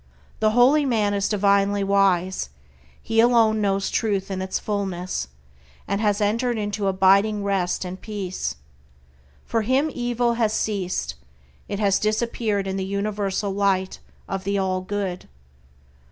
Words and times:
The 0.39 0.53
holy 0.57 0.83
man 0.83 1.13
is 1.13 1.29
divinely 1.29 1.83
wise; 1.83 2.49
he 3.03 3.19
alone 3.19 3.61
knows 3.61 3.91
Truth 3.91 4.31
in 4.31 4.41
its 4.41 4.57
fullness, 4.57 5.27
and 5.87 6.01
has 6.01 6.19
entered 6.19 6.57
into 6.57 6.87
abiding 6.87 7.43
rest 7.43 7.85
and 7.85 8.01
peace. 8.01 8.55
For 9.45 9.61
him 9.61 9.91
evil 9.93 10.33
has 10.41 10.53
ceased; 10.53 11.13
it 11.67 11.77
has 11.77 11.99
disappeared 11.99 12.65
in 12.65 12.77
the 12.77 12.83
universal 12.83 13.51
light 13.51 13.99
of 14.27 14.43
the 14.43 14.57
All 14.57 14.81
Good. 14.81 15.29